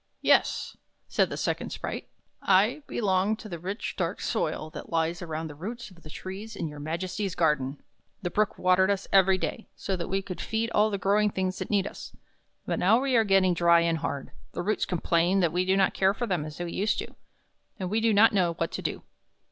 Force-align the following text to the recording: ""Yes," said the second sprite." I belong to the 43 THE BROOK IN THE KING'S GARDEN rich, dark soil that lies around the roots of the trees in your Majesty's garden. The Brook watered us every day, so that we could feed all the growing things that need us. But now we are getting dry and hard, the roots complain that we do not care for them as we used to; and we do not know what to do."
""Yes," 0.23 0.75
said 1.07 1.29
the 1.29 1.37
second 1.37 1.69
sprite." 1.71 2.09
I 2.61 2.81
belong 2.87 3.35
to 3.35 3.47
the 3.47 3.59
43 3.59 3.59
THE 3.59 3.61
BROOK 3.61 3.69
IN 3.69 3.79
THE 3.79 4.15
KING'S 4.17 4.33
GARDEN 4.33 4.49
rich, 4.49 4.49
dark 4.49 4.49
soil 4.49 4.69
that 4.71 4.91
lies 4.91 5.21
around 5.21 5.47
the 5.47 5.53
roots 5.53 5.91
of 5.91 6.01
the 6.01 6.09
trees 6.09 6.55
in 6.55 6.67
your 6.67 6.79
Majesty's 6.79 7.35
garden. 7.35 7.83
The 8.23 8.31
Brook 8.31 8.57
watered 8.57 8.89
us 8.89 9.07
every 9.13 9.37
day, 9.37 9.67
so 9.75 9.95
that 9.95 10.07
we 10.09 10.23
could 10.23 10.41
feed 10.41 10.71
all 10.71 10.89
the 10.89 10.97
growing 10.97 11.29
things 11.29 11.59
that 11.59 11.69
need 11.69 11.85
us. 11.85 12.15
But 12.65 12.79
now 12.79 12.99
we 12.99 13.15
are 13.15 13.23
getting 13.23 13.53
dry 13.53 13.81
and 13.81 13.99
hard, 13.99 14.31
the 14.53 14.63
roots 14.63 14.85
complain 14.85 15.39
that 15.41 15.53
we 15.53 15.65
do 15.65 15.77
not 15.77 15.93
care 15.93 16.15
for 16.15 16.25
them 16.25 16.45
as 16.45 16.57
we 16.59 16.71
used 16.71 16.97
to; 16.97 17.13
and 17.77 17.87
we 17.91 18.01
do 18.01 18.11
not 18.11 18.33
know 18.33 18.53
what 18.55 18.71
to 18.71 18.81
do." 18.81 19.03